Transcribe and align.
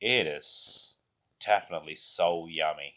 it 0.00 0.26
is 0.26 0.96
definitely 1.44 1.96
so 1.96 2.46
yummy. 2.48 2.94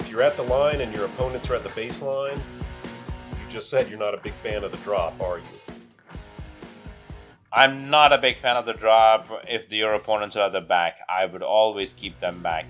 If 0.00 0.10
you're 0.10 0.22
at 0.22 0.36
the 0.36 0.42
line 0.42 0.80
and 0.80 0.94
your 0.94 1.04
opponents 1.06 1.48
are 1.50 1.54
at 1.54 1.62
the 1.62 1.70
baseline, 1.70 2.36
you 2.36 3.50
just 3.50 3.70
said 3.70 3.88
you're 3.88 3.98
not 3.98 4.14
a 4.14 4.18
big 4.18 4.32
fan 4.34 4.64
of 4.64 4.72
the 4.72 4.78
drop, 4.78 5.20
are 5.20 5.38
you? 5.38 5.44
I'm 7.52 7.90
not 7.90 8.12
a 8.12 8.18
big 8.18 8.38
fan 8.38 8.56
of 8.56 8.64
the 8.64 8.72
drop. 8.72 9.28
If 9.46 9.70
your 9.70 9.92
opponents 9.94 10.36
are 10.36 10.46
at 10.46 10.52
the 10.52 10.62
back, 10.62 10.98
I 11.08 11.26
would 11.26 11.42
always 11.42 11.92
keep 11.92 12.18
them 12.18 12.42
back. 12.42 12.66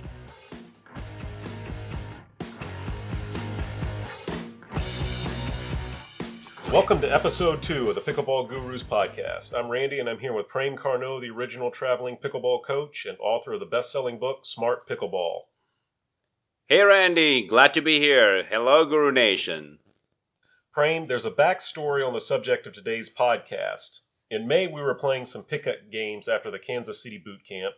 Welcome 6.72 7.02
to 7.02 7.14
episode 7.14 7.62
two 7.62 7.90
of 7.90 7.96
the 7.96 8.00
Pickleball 8.00 8.48
Gurus 8.48 8.82
podcast. 8.82 9.52
I'm 9.52 9.68
Randy 9.68 10.00
and 10.00 10.08
I'm 10.08 10.20
here 10.20 10.32
with 10.32 10.48
Prem 10.48 10.74
Carnot, 10.74 11.20
the 11.20 11.28
original 11.28 11.70
traveling 11.70 12.16
pickleball 12.16 12.64
coach 12.64 13.04
and 13.04 13.18
author 13.20 13.52
of 13.52 13.60
the 13.60 13.66
best 13.66 13.92
selling 13.92 14.18
book, 14.18 14.46
Smart 14.46 14.88
Pickleball. 14.88 15.42
Hey 16.64 16.80
Randy, 16.80 17.46
glad 17.46 17.74
to 17.74 17.82
be 17.82 17.98
here. 17.98 18.44
Hello, 18.48 18.86
Guru 18.86 19.12
Nation. 19.12 19.80
Prem, 20.72 21.08
there's 21.08 21.26
a 21.26 21.30
backstory 21.30 22.04
on 22.04 22.14
the 22.14 22.22
subject 22.22 22.66
of 22.66 22.72
today's 22.72 23.10
podcast. 23.10 24.00
In 24.30 24.48
May, 24.48 24.66
we 24.66 24.80
were 24.80 24.94
playing 24.94 25.26
some 25.26 25.42
pickup 25.42 25.90
games 25.90 26.26
after 26.26 26.50
the 26.50 26.58
Kansas 26.58 27.02
City 27.02 27.18
boot 27.18 27.42
camp, 27.46 27.74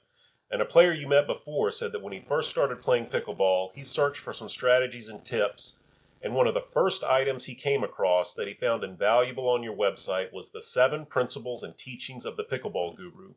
and 0.53 0.63
a 0.63 0.65
player 0.65 0.93
you 0.93 1.09
met 1.09 1.27
before 1.27 1.73
said 1.73 1.91
that 1.91 2.03
when 2.03 2.13
he 2.13 2.21
first 2.21 2.49
started 2.49 2.81
playing 2.81 3.07
pickleball, 3.07 3.71
he 3.75 3.83
searched 3.83 4.21
for 4.21 4.33
some 4.33 4.49
strategies 4.49 5.09
and 5.09 5.25
tips 5.25 5.81
and 6.25 6.35
one 6.35 6.47
of 6.47 6.55
the 6.55 6.65
first 6.73 7.05
items 7.05 7.45
he 7.45 7.55
came 7.55 7.85
across 7.85 8.33
that 8.33 8.49
he 8.49 8.55
found 8.55 8.83
invaluable 8.83 9.47
on 9.47 9.63
your 9.63 9.77
website 9.77 10.33
was 10.33 10.51
the 10.51 10.63
seven 10.63 11.05
principles 11.05 11.63
and 11.63 11.77
teachings 11.77 12.25
of 12.25 12.39
the 12.39 12.45
pickleball 12.45 12.97
guru. 12.97 13.35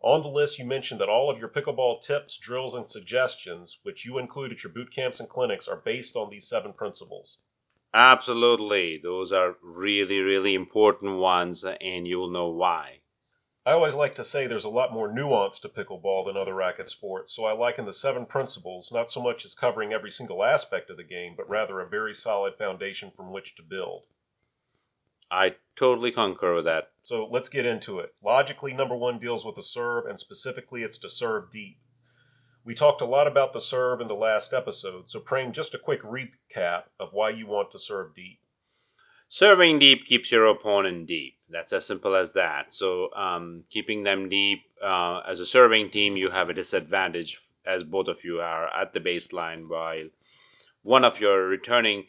On 0.00 0.22
the 0.22 0.28
list, 0.28 0.58
you 0.58 0.64
mentioned 0.64 0.98
that 1.00 1.10
all 1.10 1.28
of 1.28 1.38
your 1.38 1.50
pickleball 1.50 2.00
tips, 2.00 2.38
drills, 2.38 2.74
and 2.74 2.88
suggestions, 2.88 3.80
which 3.82 4.06
you 4.06 4.16
include 4.16 4.50
at 4.52 4.64
your 4.64 4.72
boot 4.72 4.90
camps 4.90 5.20
and 5.20 5.28
clinics, 5.28 5.68
are 5.68 5.76
based 5.84 6.16
on 6.16 6.30
these 6.30 6.48
seven 6.48 6.72
principles. 6.72 7.36
Absolutely. 7.92 8.98
Those 9.02 9.30
are 9.30 9.56
really, 9.62 10.20
really 10.20 10.54
important 10.54 11.18
ones, 11.18 11.64
and 11.64 12.08
you'll 12.08 12.30
know 12.30 12.48
why. 12.48 12.95
I 13.66 13.72
always 13.72 13.96
like 13.96 14.14
to 14.14 14.22
say 14.22 14.46
there's 14.46 14.64
a 14.64 14.68
lot 14.68 14.92
more 14.92 15.12
nuance 15.12 15.58
to 15.58 15.68
pickleball 15.68 16.24
than 16.24 16.36
other 16.36 16.54
racket 16.54 16.88
sports, 16.88 17.34
so 17.34 17.46
I 17.46 17.52
liken 17.52 17.84
the 17.84 17.92
seven 17.92 18.24
principles 18.24 18.92
not 18.92 19.10
so 19.10 19.20
much 19.20 19.44
as 19.44 19.56
covering 19.56 19.92
every 19.92 20.12
single 20.12 20.44
aspect 20.44 20.88
of 20.88 20.96
the 20.96 21.02
game, 21.02 21.34
but 21.36 21.48
rather 21.48 21.80
a 21.80 21.88
very 21.88 22.14
solid 22.14 22.54
foundation 22.56 23.10
from 23.10 23.32
which 23.32 23.56
to 23.56 23.64
build. 23.64 24.04
I 25.32 25.56
totally 25.74 26.12
concur 26.12 26.54
with 26.54 26.64
that. 26.66 26.92
So 27.02 27.26
let's 27.28 27.48
get 27.48 27.66
into 27.66 27.98
it. 27.98 28.14
Logically, 28.22 28.72
number 28.72 28.96
one 28.96 29.18
deals 29.18 29.44
with 29.44 29.56
the 29.56 29.64
serve, 29.64 30.06
and 30.06 30.20
specifically, 30.20 30.84
it's 30.84 30.98
to 30.98 31.08
serve 31.08 31.50
deep. 31.50 31.80
We 32.64 32.72
talked 32.72 33.00
a 33.00 33.04
lot 33.04 33.26
about 33.26 33.52
the 33.52 33.60
serve 33.60 34.00
in 34.00 34.06
the 34.06 34.14
last 34.14 34.52
episode, 34.52 35.10
so 35.10 35.18
Prem 35.18 35.50
just 35.50 35.74
a 35.74 35.78
quick 35.78 36.02
recap 36.02 36.84
of 37.00 37.08
why 37.10 37.30
you 37.30 37.48
want 37.48 37.72
to 37.72 37.80
serve 37.80 38.14
deep. 38.14 38.38
Serving 39.28 39.80
deep 39.80 40.06
keeps 40.06 40.30
your 40.30 40.46
opponent 40.46 41.08
deep. 41.08 41.35
That's 41.48 41.72
as 41.72 41.86
simple 41.86 42.16
as 42.16 42.32
that. 42.32 42.74
So, 42.74 43.14
um, 43.14 43.64
keeping 43.70 44.02
them 44.02 44.28
deep 44.28 44.64
uh, 44.82 45.20
as 45.26 45.40
a 45.40 45.46
serving 45.46 45.90
team, 45.90 46.16
you 46.16 46.30
have 46.30 46.50
a 46.50 46.54
disadvantage 46.54 47.38
as 47.64 47.84
both 47.84 48.08
of 48.08 48.24
you 48.24 48.40
are 48.40 48.68
at 48.76 48.92
the 48.92 49.00
baseline, 49.00 49.68
while 49.68 50.08
one 50.82 51.04
of 51.04 51.20
your 51.20 51.46
returning 51.46 52.06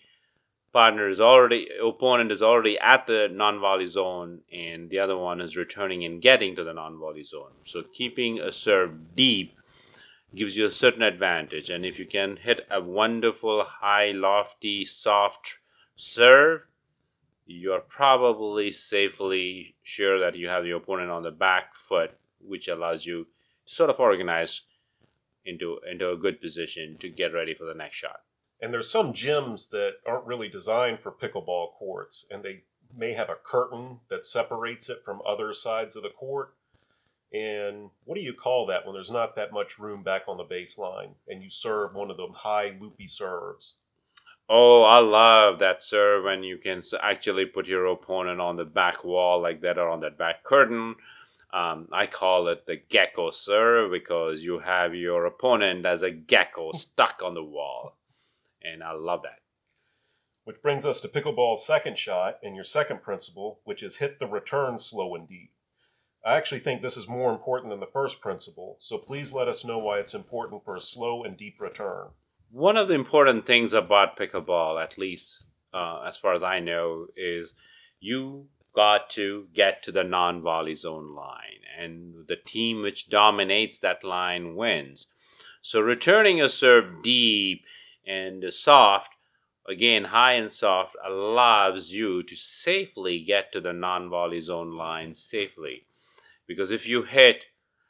partner 0.73 1.07
is 1.09 1.19
already 1.19 1.67
opponent 1.83 2.31
is 2.31 2.41
already 2.41 2.77
at 2.79 3.07
the 3.07 3.27
non-volley 3.31 3.87
zone, 3.87 4.41
and 4.51 4.89
the 4.89 4.99
other 4.99 5.17
one 5.17 5.39
is 5.39 5.55
returning 5.55 6.03
and 6.03 6.21
getting 6.21 6.55
to 6.55 6.63
the 6.63 6.73
non-volley 6.73 7.23
zone. 7.23 7.51
So, 7.65 7.83
keeping 7.83 8.39
a 8.39 8.51
serve 8.51 9.15
deep 9.15 9.55
gives 10.35 10.57
you 10.57 10.65
a 10.65 10.71
certain 10.71 11.03
advantage, 11.03 11.69
and 11.69 11.85
if 11.85 11.99
you 11.99 12.05
can 12.05 12.37
hit 12.37 12.67
a 12.71 12.81
wonderful, 12.81 13.63
high, 13.63 14.11
lofty, 14.11 14.83
soft 14.83 15.59
serve 15.95 16.61
you're 17.47 17.79
probably 17.79 18.71
safely 18.71 19.75
sure 19.81 20.19
that 20.19 20.35
you 20.35 20.47
have 20.47 20.65
your 20.65 20.77
opponent 20.77 21.09
on 21.09 21.23
the 21.23 21.31
back 21.31 21.75
foot, 21.75 22.11
which 22.39 22.67
allows 22.67 23.05
you 23.05 23.27
to 23.65 23.73
sort 23.73 23.89
of 23.89 23.99
organize 23.99 24.61
into 25.45 25.79
into 25.89 26.11
a 26.11 26.17
good 26.17 26.41
position 26.41 26.97
to 26.99 27.09
get 27.09 27.33
ready 27.33 27.53
for 27.53 27.65
the 27.65 27.73
next 27.73 27.95
shot. 27.95 28.21
And 28.61 28.73
there's 28.73 28.89
some 28.89 29.13
gyms 29.13 29.69
that 29.69 29.95
aren't 30.05 30.25
really 30.25 30.49
designed 30.49 30.99
for 30.99 31.11
pickleball 31.11 31.73
courts, 31.73 32.25
and 32.29 32.43
they 32.43 32.63
may 32.95 33.13
have 33.13 33.29
a 33.29 33.35
curtain 33.35 33.99
that 34.09 34.25
separates 34.25 34.89
it 34.89 35.03
from 35.03 35.21
other 35.25 35.53
sides 35.53 35.95
of 35.95 36.03
the 36.03 36.09
court. 36.09 36.53
And 37.33 37.89
what 38.05 38.15
do 38.15 38.21
you 38.21 38.33
call 38.33 38.65
that 38.67 38.85
when 38.85 38.95
there's 38.95 39.11
not 39.11 39.35
that 39.35 39.51
much 39.51 39.77
room 39.77 40.01
back 40.01 40.23
on 40.27 40.37
the 40.37 40.45
baseline 40.45 41.11
and 41.27 41.43
you 41.43 41.49
serve 41.49 41.93
one 41.93 42.09
of 42.09 42.17
them 42.17 42.31
high 42.33 42.77
loopy 42.79 43.07
serves? 43.07 43.75
Oh, 44.49 44.83
I 44.83 44.99
love 44.99 45.59
that 45.59 45.83
serve 45.83 46.23
when 46.23 46.41
you 46.41 46.57
can 46.57 46.81
actually 47.01 47.45
put 47.45 47.67
your 47.67 47.85
opponent 47.87 48.39
on 48.39 48.55
the 48.55 48.63
back 48.63 49.03
wall 49.03 49.41
like 49.41 49.61
that 49.61 49.77
or 49.77 49.89
on 49.89 49.99
that 50.01 50.17
back 50.17 50.43
curtain. 50.43 50.95
Um, 51.51 51.89
I 51.91 52.07
call 52.07 52.47
it 52.47 52.65
the 52.65 52.77
gecko 52.77 53.31
serve 53.31 53.91
because 53.91 54.43
you 54.43 54.59
have 54.59 54.95
your 54.95 55.25
opponent 55.25 55.85
as 55.85 56.01
a 56.01 56.11
gecko 56.11 56.71
stuck 56.73 57.21
on 57.23 57.33
the 57.33 57.43
wall. 57.43 57.97
And 58.61 58.83
I 58.83 58.93
love 58.93 59.23
that. 59.23 59.39
Which 60.45 60.61
brings 60.61 60.85
us 60.85 61.01
to 61.01 61.09
pickleball's 61.09 61.65
second 61.65 61.97
shot 61.97 62.37
and 62.41 62.55
your 62.55 62.63
second 62.63 63.01
principle, 63.01 63.59
which 63.65 63.83
is 63.83 63.97
hit 63.97 64.17
the 64.17 64.27
return 64.27 64.77
slow 64.77 65.13
and 65.13 65.27
deep. 65.27 65.51
I 66.25 66.37
actually 66.37 66.59
think 66.59 66.81
this 66.81 66.95
is 66.95 67.07
more 67.07 67.31
important 67.31 67.71
than 67.71 67.81
the 67.81 67.85
first 67.85 68.21
principle, 68.21 68.77
so 68.79 68.97
please 68.97 69.33
let 69.33 69.49
us 69.49 69.65
know 69.65 69.77
why 69.77 69.99
it's 69.99 70.13
important 70.13 70.63
for 70.63 70.75
a 70.75 70.81
slow 70.81 71.23
and 71.23 71.35
deep 71.35 71.59
return 71.59 72.11
one 72.51 72.77
of 72.77 72.87
the 72.87 72.93
important 72.93 73.45
things 73.45 73.73
about 73.73 74.17
pickleball, 74.17 74.81
at 74.81 74.97
least 74.97 75.45
uh, 75.73 76.03
as 76.05 76.17
far 76.17 76.33
as 76.33 76.43
I 76.43 76.59
know, 76.59 77.07
is 77.15 77.53
you 77.99 78.47
got 78.73 79.09
to 79.09 79.47
get 79.53 79.81
to 79.83 79.91
the 79.91 80.03
non 80.03 80.41
volley 80.41 80.75
zone 80.75 81.15
line, 81.15 81.61
and 81.77 82.27
the 82.27 82.35
team 82.35 82.81
which 82.81 83.09
dominates 83.09 83.79
that 83.79 84.03
line 84.03 84.55
wins. 84.55 85.07
So, 85.61 85.81
returning 85.81 86.41
a 86.41 86.49
serve 86.49 87.03
deep 87.03 87.65
and 88.05 88.53
soft, 88.53 89.11
again, 89.67 90.05
high 90.05 90.33
and 90.33 90.49
soft, 90.49 90.95
allows 91.05 91.91
you 91.91 92.23
to 92.23 92.35
safely 92.35 93.19
get 93.19 93.51
to 93.53 93.59
the 93.59 93.73
non 93.73 94.09
volley 94.09 94.41
zone 94.41 94.77
line 94.77 95.15
safely. 95.15 95.87
Because 96.47 96.71
if 96.71 96.87
you 96.87 97.03
hit 97.03 97.45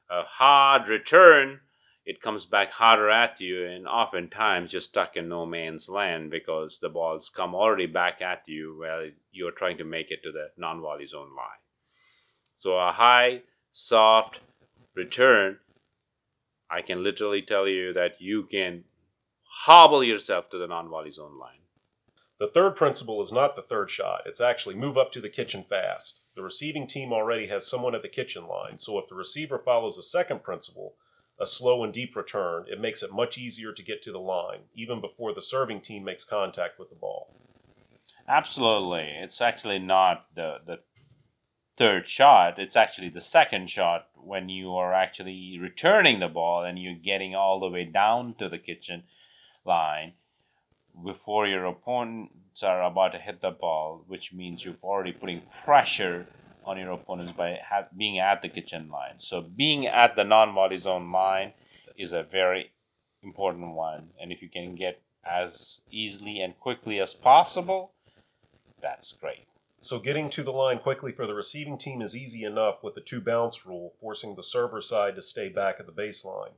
a 0.10 0.24
hard 0.24 0.90
return, 0.90 1.60
it 2.08 2.22
comes 2.22 2.46
back 2.46 2.72
harder 2.72 3.10
at 3.10 3.42
you, 3.42 3.66
and 3.66 3.86
oftentimes 3.86 4.72
you're 4.72 4.82
stuck 4.82 5.18
in 5.18 5.28
no 5.28 5.46
man's 5.46 5.90
land 5.90 6.32
because 6.32 6.80
the 6.80 6.88
balls 6.88 7.30
come 7.30 7.54
already 7.54 7.86
back 7.86 8.22
at 8.22 8.48
you 8.48 8.78
while 8.80 9.10
you're 9.34 9.52
trying 9.52 9.78
to 9.78 9.84
make 9.84 10.10
it 10.10 10.24
to 10.24 10.32
the 10.32 10.48
non 10.56 10.80
volley 10.80 11.06
zone 11.06 11.36
line. 11.36 11.60
So, 12.56 12.78
a 12.78 12.94
high, 12.94 13.42
soft 13.74 14.40
return, 14.96 15.58
I 16.72 16.82
can 16.82 17.04
literally 17.04 17.42
tell 17.42 17.68
you 17.68 17.92
that 17.92 18.22
you 18.22 18.44
can 18.44 18.86
hobble 19.66 20.02
yourself 20.02 20.50
to 20.52 20.58
the 20.58 20.68
non 20.68 20.88
volley 20.88 21.12
zone 21.12 21.38
line. 21.38 21.60
The 22.40 22.48
third 22.48 22.78
principle 22.78 23.22
is 23.22 23.34
not 23.34 23.58
the 23.58 23.62
third 23.62 23.90
shot, 23.90 24.22
it's 24.26 24.40
actually 24.40 24.76
move 24.76 24.98
up 24.98 25.12
to 25.12 25.20
the 25.20 25.28
kitchen 25.28 25.66
fast. 25.70 26.22
The 26.38 26.42
receiving 26.42 26.88
team 26.88 27.12
already 27.12 27.48
has 27.48 27.68
someone 27.68 27.96
at 27.96 28.02
the 28.02 28.08
kitchen 28.08 28.48
line, 28.48 28.78
so 28.78 28.98
if 28.98 29.08
the 29.08 29.16
receiver 29.16 29.60
follows 29.60 29.98
the 29.98 30.04
second 30.04 30.42
principle, 30.42 30.96
a 31.40 31.46
slow 31.48 31.84
and 31.84 31.94
deep 31.94 32.16
return, 32.16 32.66
it 32.68 32.82
makes 32.82 33.04
it 33.04 33.14
much 33.14 33.38
easier 33.38 33.72
to 33.72 33.84
get 33.84 34.02
to 34.02 34.12
the 34.12 34.20
line, 34.20 34.62
even 34.74 35.00
before 35.00 35.34
the 35.34 35.42
serving 35.42 35.82
team 35.82 36.04
makes 36.04 36.26
contact 36.26 36.80
with 36.80 36.90
the 36.90 36.96
ball. 36.96 37.34
Absolutely. 38.28 39.10
It's 39.22 39.40
actually 39.40 39.80
not 39.80 40.26
the, 40.36 40.58
the 40.66 40.80
third 41.78 42.10
shot, 42.10 42.58
it's 42.58 42.76
actually 42.76 43.10
the 43.10 43.22
second 43.22 43.70
shot 43.70 44.08
when 44.16 44.50
you 44.50 44.76
are 44.76 44.94
actually 44.94 45.58
returning 45.62 46.20
the 46.20 46.28
ball 46.28 46.64
and 46.64 46.80
you're 46.80 46.94
getting 46.94 47.36
all 47.36 47.60
the 47.60 47.70
way 47.70 47.86
down 47.86 48.34
to 48.40 48.50
the 48.50 48.58
kitchen 48.58 49.04
line 49.64 50.14
before 51.06 51.46
your 51.46 51.66
opponents 51.66 52.64
are 52.64 52.84
about 52.84 53.12
to 53.12 53.20
hit 53.20 53.42
the 53.42 53.52
ball, 53.52 54.04
which 54.08 54.34
means 54.34 54.66
you're 54.66 54.76
already 54.82 55.12
putting 55.12 55.44
pressure 55.64 56.26
on 56.68 56.78
your 56.78 56.92
opponents 56.92 57.32
by 57.32 57.60
ha- 57.68 57.88
being 57.96 58.20
at 58.20 58.42
the 58.42 58.50
kitchen 58.50 58.90
line. 58.90 59.16
So 59.20 59.42
being 59.42 59.88
at 59.88 60.16
the 60.16 60.24
non-volley 60.24 60.78
zone 60.78 61.12
line 61.12 61.54
is 61.98 62.12
a 62.12 62.22
very 62.22 62.72
important 63.24 63.74
one, 63.74 64.10
and 64.22 64.32
if 64.32 64.42
you 64.42 64.50
can 64.50 64.76
get 64.76 65.02
as 65.26 65.82
easily 65.90 66.40
and 66.40 66.60
quickly 66.60 67.00
as 67.00 67.14
possible, 67.14 67.94
that's 68.82 69.14
great. 69.14 69.48
So 69.82 70.00
getting 70.00 70.30
to 70.32 70.44
the 70.44 70.52
line 70.52 70.80
quickly 70.80 71.12
for 71.12 71.26
the 71.26 71.34
receiving 71.34 71.78
team 71.78 72.02
is 72.02 72.16
easy 72.16 72.44
enough 72.44 72.84
with 72.84 72.96
the 72.96 73.02
two 73.02 73.22
bounce 73.22 73.66
rule, 73.66 73.94
forcing 74.00 74.36
the 74.36 74.44
server 74.44 74.82
side 74.82 75.16
to 75.16 75.22
stay 75.22 75.50
back 75.50 75.78
at 75.80 75.86
the 75.86 75.92
baseline. 75.92 76.54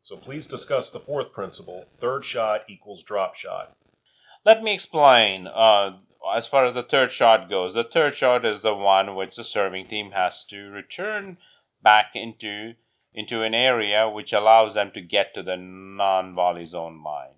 So 0.00 0.16
please 0.16 0.46
discuss 0.46 0.90
the 0.90 1.00
fourth 1.00 1.32
principle: 1.32 1.86
third 1.98 2.24
shot 2.24 2.62
equals 2.68 3.02
drop 3.02 3.34
shot. 3.34 3.76
Let 4.44 4.62
me 4.62 4.72
explain. 4.72 5.46
Uh, 5.46 5.98
as 6.34 6.46
far 6.46 6.64
as 6.64 6.74
the 6.74 6.82
third 6.82 7.12
shot 7.12 7.48
goes, 7.48 7.74
the 7.74 7.84
third 7.84 8.14
shot 8.14 8.44
is 8.44 8.60
the 8.60 8.74
one 8.74 9.14
which 9.14 9.36
the 9.36 9.44
serving 9.44 9.88
team 9.88 10.12
has 10.12 10.44
to 10.46 10.70
return 10.70 11.38
back 11.82 12.10
into 12.14 12.74
into 13.14 13.42
an 13.42 13.54
area 13.54 14.08
which 14.08 14.32
allows 14.32 14.74
them 14.74 14.90
to 14.92 15.00
get 15.00 15.34
to 15.34 15.42
the 15.42 15.56
non-volley 15.56 16.66
zone 16.66 17.02
line. 17.02 17.34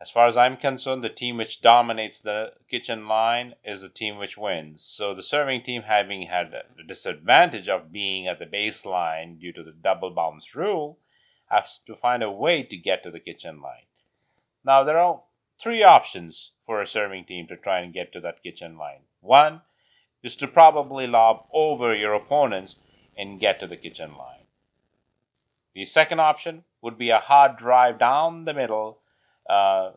As 0.00 0.10
far 0.10 0.26
as 0.26 0.36
I'm 0.36 0.56
concerned, 0.56 1.04
the 1.04 1.08
team 1.08 1.36
which 1.36 1.60
dominates 1.60 2.20
the 2.20 2.54
kitchen 2.68 3.06
line 3.06 3.54
is 3.64 3.82
the 3.82 3.88
team 3.88 4.18
which 4.18 4.36
wins. 4.36 4.82
So 4.82 5.14
the 5.14 5.22
serving 5.22 5.62
team, 5.62 5.82
having 5.82 6.22
had 6.22 6.50
the 6.50 6.82
disadvantage 6.82 7.68
of 7.68 7.92
being 7.92 8.26
at 8.26 8.40
the 8.40 8.46
baseline 8.46 9.38
due 9.38 9.52
to 9.52 9.62
the 9.62 9.70
double 9.70 10.10
bounce 10.10 10.56
rule, 10.56 10.98
has 11.50 11.78
to 11.86 11.94
find 11.94 12.22
a 12.24 12.32
way 12.32 12.64
to 12.64 12.76
get 12.76 13.04
to 13.04 13.12
the 13.12 13.20
kitchen 13.20 13.60
line. 13.60 13.86
Now 14.64 14.82
there 14.82 14.98
are 14.98 15.22
three 15.60 15.84
options 15.84 16.50
for 16.72 16.80
a 16.80 16.86
serving 16.86 17.26
team 17.26 17.46
to 17.46 17.54
try 17.54 17.80
and 17.80 17.92
get 17.92 18.14
to 18.14 18.20
that 18.20 18.42
kitchen 18.42 18.78
line. 18.78 19.00
One 19.20 19.60
is 20.22 20.34
to 20.36 20.48
probably 20.48 21.06
lob 21.06 21.44
over 21.52 21.94
your 21.94 22.14
opponents 22.14 22.76
and 23.14 23.38
get 23.38 23.60
to 23.60 23.66
the 23.66 23.76
kitchen 23.76 24.16
line. 24.16 24.46
The 25.74 25.84
second 25.84 26.20
option 26.20 26.64
would 26.80 26.96
be 26.96 27.10
a 27.10 27.18
hard 27.18 27.58
drive 27.58 27.98
down 27.98 28.46
the 28.46 28.54
middle 28.54 29.00
uh, 29.50 29.90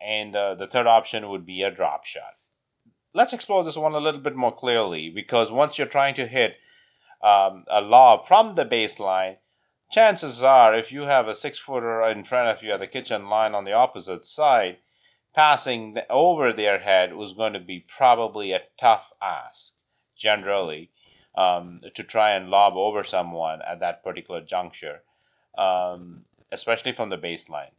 and 0.00 0.36
uh, 0.36 0.54
the 0.54 0.68
third 0.68 0.86
option 0.86 1.28
would 1.30 1.44
be 1.44 1.62
a 1.62 1.70
drop 1.72 2.04
shot. 2.04 2.36
Let's 3.12 3.32
explore 3.32 3.64
this 3.64 3.76
one 3.76 3.94
a 3.94 3.98
little 3.98 4.20
bit 4.20 4.36
more 4.36 4.54
clearly 4.54 5.10
because 5.10 5.50
once 5.50 5.78
you're 5.78 5.88
trying 5.88 6.14
to 6.14 6.28
hit 6.28 6.58
um, 7.24 7.64
a 7.68 7.80
lob 7.80 8.24
from 8.24 8.54
the 8.54 8.64
baseline, 8.64 9.38
chances 9.90 10.44
are 10.44 10.72
if 10.72 10.92
you 10.92 11.02
have 11.02 11.26
a 11.26 11.34
six 11.34 11.58
footer 11.58 12.04
in 12.04 12.22
front 12.22 12.56
of 12.56 12.62
you 12.62 12.70
at 12.70 12.78
the 12.78 12.86
kitchen 12.86 13.28
line 13.28 13.52
on 13.52 13.64
the 13.64 13.72
opposite 13.72 14.22
side, 14.22 14.76
passing 15.36 15.98
over 16.08 16.50
their 16.50 16.78
head 16.80 17.14
was 17.14 17.34
going 17.34 17.52
to 17.52 17.60
be 17.60 17.84
probably 17.86 18.52
a 18.52 18.62
tough 18.80 19.12
ask 19.22 19.74
generally 20.16 20.90
um, 21.36 21.78
to 21.94 22.02
try 22.02 22.30
and 22.30 22.48
lob 22.48 22.72
over 22.74 23.04
someone 23.04 23.60
at 23.60 23.78
that 23.78 24.02
particular 24.02 24.40
juncture, 24.40 25.02
um, 25.58 26.24
especially 26.50 26.92
from 26.92 27.10
the 27.10 27.18
baseline. 27.18 27.74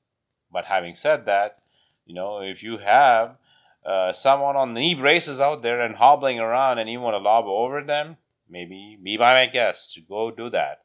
But 0.54 0.66
having 0.66 0.94
said 0.94 1.26
that, 1.26 1.58
you 2.06 2.14
know, 2.14 2.42
if 2.42 2.62
you 2.62 2.78
have 2.78 3.38
uh, 3.84 4.14
someone 4.14 4.56
on 4.56 4.76
knee 4.76 4.94
braces 4.94 5.42
out 5.42 5.64
there 5.64 5.82
and 5.82 5.96
hobbling 5.96 6.40
around 6.40 6.78
and 6.78 6.88
you 6.88 7.02
want 7.02 7.16
to 7.16 7.18
lob 7.18 7.46
over 7.46 7.84
them, 7.84 8.18
maybe 8.48 9.00
be 9.02 9.18
my 9.18 9.48
guest 9.48 9.94
to 9.96 10.02
go 10.02 10.30
do 10.30 10.52
that. 10.52 10.84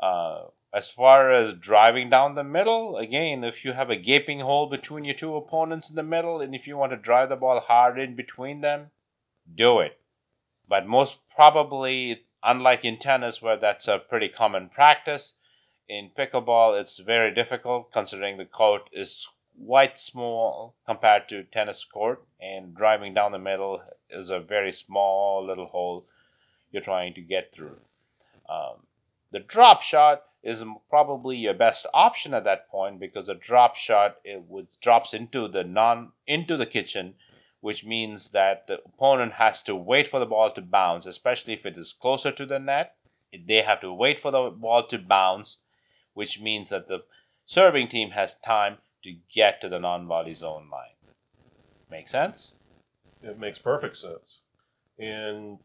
Uh, 0.00 0.44
as 0.72 0.90
far 0.90 1.32
as 1.32 1.54
driving 1.54 2.10
down 2.10 2.34
the 2.34 2.44
middle, 2.44 2.96
again, 2.96 3.42
if 3.42 3.64
you 3.64 3.72
have 3.72 3.90
a 3.90 3.96
gaping 3.96 4.40
hole 4.40 4.68
between 4.68 5.04
your 5.04 5.14
two 5.14 5.34
opponents 5.34 5.90
in 5.90 5.96
the 5.96 6.02
middle 6.02 6.40
and 6.40 6.54
if 6.54 6.66
you 6.66 6.76
want 6.76 6.92
to 6.92 6.96
drive 6.96 7.28
the 7.28 7.36
ball 7.36 7.60
hard 7.60 7.98
in 7.98 8.14
between 8.14 8.60
them, 8.60 8.90
do 9.52 9.80
it. 9.80 9.98
But 10.68 10.86
most 10.86 11.18
probably, 11.34 12.22
unlike 12.44 12.84
in 12.84 12.98
tennis, 12.98 13.42
where 13.42 13.56
that's 13.56 13.88
a 13.88 13.98
pretty 13.98 14.28
common 14.28 14.68
practice, 14.68 15.34
in 15.90 16.08
pickleball 16.16 16.80
it's 16.80 16.98
very 16.98 17.34
difficult 17.34 17.92
considering 17.92 18.38
the 18.38 18.44
court 18.44 18.88
is 18.92 19.26
quite 19.66 19.98
small 19.98 20.76
compared 20.86 21.28
to 21.28 21.42
tennis 21.42 21.84
court 21.84 22.22
and 22.40 22.74
driving 22.76 23.12
down 23.12 23.32
the 23.32 23.38
middle 23.38 23.82
is 24.08 24.30
a 24.30 24.38
very 24.38 24.72
small 24.72 25.44
little 25.44 25.66
hole 25.66 26.06
you're 26.70 26.80
trying 26.80 27.12
to 27.12 27.20
get 27.20 27.52
through 27.52 27.76
um, 28.48 28.86
the 29.32 29.40
drop 29.40 29.82
shot 29.82 30.22
is 30.42 30.62
probably 30.88 31.36
your 31.36 31.54
best 31.54 31.86
option 31.92 32.32
at 32.32 32.44
that 32.44 32.68
point 32.68 32.98
because 32.98 33.28
a 33.28 33.34
drop 33.34 33.76
shot 33.76 34.16
it 34.24 34.44
would 34.48 34.66
drops 34.80 35.12
into 35.12 35.48
the 35.48 35.64
non 35.64 36.12
into 36.26 36.56
the 36.56 36.66
kitchen 36.66 37.14
which 37.60 37.84
means 37.84 38.30
that 38.30 38.66
the 38.66 38.78
opponent 38.86 39.34
has 39.34 39.62
to 39.62 39.74
wait 39.74 40.08
for 40.08 40.18
the 40.18 40.26
ball 40.26 40.50
to 40.50 40.62
bounce 40.62 41.04
especially 41.04 41.52
if 41.52 41.66
it 41.66 41.76
is 41.76 41.92
closer 41.92 42.32
to 42.32 42.46
the 42.46 42.58
net 42.58 42.94
they 43.46 43.62
have 43.62 43.80
to 43.80 43.92
wait 43.92 44.18
for 44.18 44.30
the 44.30 44.50
ball 44.50 44.82
to 44.82 44.98
bounce 44.98 45.58
which 46.14 46.40
means 46.40 46.70
that 46.70 46.88
the 46.88 47.00
serving 47.46 47.88
team 47.88 48.10
has 48.10 48.34
time 48.34 48.78
to 49.02 49.16
get 49.32 49.60
to 49.60 49.68
the 49.68 49.78
non 49.78 50.06
volley 50.06 50.34
zone 50.34 50.68
line. 50.70 50.94
Make 51.90 52.08
sense? 52.08 52.54
It 53.22 53.38
makes 53.38 53.58
perfect 53.58 53.96
sense. 53.96 54.40
And 54.98 55.58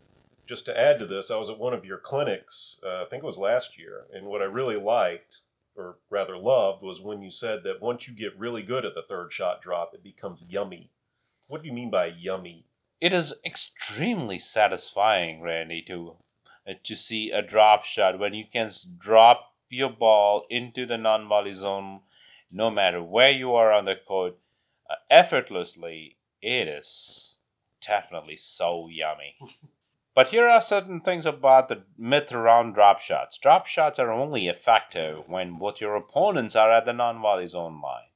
just 0.46 0.66
to 0.66 0.80
add 0.80 1.00
to 1.00 1.06
this, 1.06 1.32
I 1.32 1.38
was 1.38 1.50
at 1.50 1.60
one 1.60 1.74
of 1.74 1.86
your 1.86 1.98
clinics, 1.98 2.80
uh, 2.84 3.04
I 3.04 3.06
think 3.10 3.24
it 3.24 3.28
was 3.28 3.38
last 3.38 3.78
year, 3.78 4.06
and 4.14 4.26
what 4.28 4.42
I 4.42 4.46
really 4.46 4.78
liked, 4.78 5.42
or 5.76 5.98
rather 6.10 6.38
loved, 6.38 6.84
was 6.84 7.02
when 7.02 7.22
you 7.22 7.32
said 7.32 7.64
that 7.64 7.82
once 7.82 8.08
you 8.08 8.14
get 8.14 8.38
really 8.38 8.62
good 8.62 8.86
at 8.86 8.96
the 8.96 9.04
third 9.08 9.34
shot 9.34 9.62
drop, 9.62 9.92
it 9.94 10.04
becomes 10.04 10.46
yummy. 10.50 10.92
What 11.48 11.62
do 11.62 11.68
you 11.68 11.74
mean 11.74 11.92
by 11.92 12.08
yummy? 12.08 12.66
It 13.02 13.14
is 13.14 13.34
extremely 13.46 14.40
satisfying, 14.40 15.42
Randy, 15.42 15.82
to 15.84 16.16
uh, 16.68 16.74
to 16.84 16.96
see 16.96 17.30
a 17.30 17.42
drop 17.42 17.86
shot 17.86 18.18
when 18.18 18.34
you 18.34 18.46
can 18.52 18.72
drop 18.98 19.54
your 19.70 19.90
ball 19.90 20.46
into 20.50 20.86
the 20.86 20.98
non 20.98 21.28
volley 21.28 21.54
zone, 21.54 22.02
no 22.52 22.72
matter 22.72 23.04
where 23.04 23.32
you 23.32 23.54
are 23.54 23.72
on 23.72 23.86
the 23.86 23.96
court, 23.96 24.38
uh, 24.90 24.96
effortlessly, 25.10 26.18
it 26.42 26.68
is 26.68 27.36
definitely 27.86 28.38
so 28.38 28.88
yummy. 28.90 29.36
but 30.16 30.30
here 30.30 30.48
are 30.48 30.62
certain 30.62 31.02
things 31.02 31.26
about 31.26 31.68
the 31.68 31.84
myth 31.98 32.32
around 32.32 32.74
drop 32.74 33.02
shots. 33.02 33.38
Drop 33.38 33.68
shots 33.68 34.00
are 34.00 34.12
only 34.12 34.48
effective 34.48 35.28
when 35.28 35.60
both 35.60 35.82
your 35.82 35.96
opponents 35.96 36.56
are 36.56 36.72
at 36.72 36.86
the 36.86 36.94
non 36.94 37.22
volley 37.22 37.48
zone 37.48 37.82
line. 37.82 38.10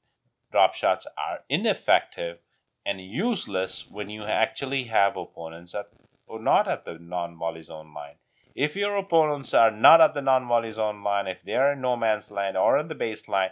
Drop 0.50 0.74
shots 0.74 1.06
are 1.18 1.42
ineffective 1.50 2.38
and 2.86 3.02
useless 3.02 3.86
when 3.92 4.10
you 4.10 4.24
actually 4.24 4.86
have 4.86 5.18
opponents 5.18 5.76
at 5.76 5.90
or 6.26 6.42
not 6.42 6.68
at 6.70 6.86
the 6.86 6.98
non 6.98 7.38
volley 7.38 7.64
zone 7.64 7.94
line. 7.94 8.16
If 8.56 8.76
your 8.76 8.96
opponents 8.96 9.54
are 9.54 9.72
not 9.72 10.00
at 10.00 10.14
the 10.14 10.22
non 10.22 10.48
volley 10.48 10.72
zone 10.72 11.04
line, 11.04 11.28
if 11.28 11.44
they 11.44 11.56
are 11.56 11.74
in 11.74 11.82
no 11.82 11.98
man's 11.98 12.32
land 12.32 12.56
or 12.56 12.78
in 12.80 12.88
the 12.88 12.96
baseline, 12.96 13.50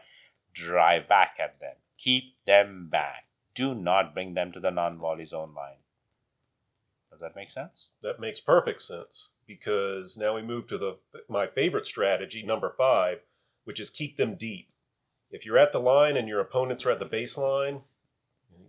drive 0.53 1.07
back 1.07 1.35
at 1.37 1.59
them. 1.59 1.75
Keep 1.97 2.45
them 2.45 2.87
back. 2.89 3.25
Do 3.53 3.75
not 3.75 4.13
bring 4.13 4.35
them 4.35 4.51
to 4.53 4.59
the 4.59 4.71
non 4.71 4.97
volley 4.99 5.25
zone 5.25 5.53
line. 5.53 5.79
Does 7.17 7.21
that 7.21 7.35
make 7.35 7.49
sense? 7.49 7.87
That 8.03 8.19
makes 8.19 8.39
perfect 8.39 8.79
sense 8.83 9.29
because 9.47 10.17
now 10.17 10.35
we 10.35 10.43
move 10.43 10.67
to 10.67 10.77
the 10.77 10.97
my 11.27 11.47
favorite 11.47 11.87
strategy, 11.87 12.43
number 12.43 12.69
five, 12.69 13.21
which 13.63 13.79
is 13.79 13.89
keep 13.89 14.17
them 14.17 14.35
deep. 14.35 14.69
If 15.31 15.43
you're 15.43 15.57
at 15.57 15.71
the 15.71 15.79
line 15.79 16.15
and 16.15 16.27
your 16.27 16.39
opponents 16.39 16.85
are 16.85 16.91
at 16.91 16.99
the 16.99 17.07
baseline, 17.07 17.81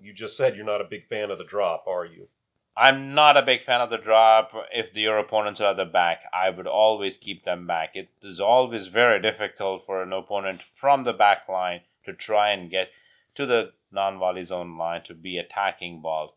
you 0.00 0.14
just 0.14 0.34
said 0.34 0.56
you're 0.56 0.64
not 0.64 0.80
a 0.80 0.84
big 0.84 1.04
fan 1.04 1.30
of 1.30 1.36
the 1.36 1.44
drop, 1.44 1.84
are 1.86 2.06
you? 2.06 2.28
I'm 2.74 3.14
not 3.14 3.36
a 3.36 3.42
big 3.42 3.62
fan 3.62 3.82
of 3.82 3.90
the 3.90 3.98
drop. 3.98 4.52
If 4.72 4.96
your 4.96 5.18
opponents 5.18 5.60
are 5.60 5.72
at 5.72 5.76
the 5.76 5.84
back, 5.84 6.22
I 6.32 6.48
would 6.48 6.66
always 6.66 7.18
keep 7.18 7.44
them 7.44 7.66
back. 7.66 7.90
It 7.96 8.08
is 8.22 8.40
always 8.40 8.86
very 8.86 9.20
difficult 9.20 9.84
for 9.84 10.02
an 10.02 10.14
opponent 10.14 10.62
from 10.62 11.04
the 11.04 11.12
back 11.12 11.50
line 11.50 11.80
to 12.06 12.14
try 12.14 12.50
and 12.50 12.70
get 12.70 12.92
to 13.34 13.44
the 13.44 13.72
non 13.92 14.18
volley 14.18 14.44
zone 14.44 14.78
line 14.78 15.02
to 15.02 15.12
be 15.12 15.36
attacking 15.36 16.00
balls. 16.00 16.32